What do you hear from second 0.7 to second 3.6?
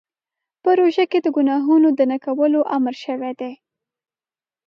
روژه کې د ګناهونو د نه کولو امر شوی دی.